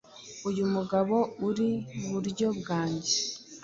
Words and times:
uyu 0.49 0.63
mugabo 0.73 1.17
uri 1.47 1.69
buryo 2.09 2.47
bwange 2.59 3.15